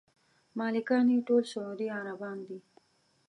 مالکان 0.59 1.05
یې 1.13 1.19
ټول 1.27 1.43
سعودي 1.53 1.87
عربان 1.97 2.37
دي. 2.47 2.59